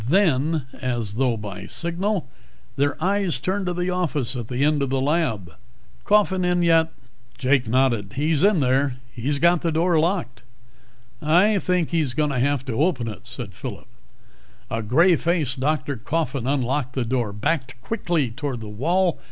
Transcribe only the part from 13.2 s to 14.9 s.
said Phillip. A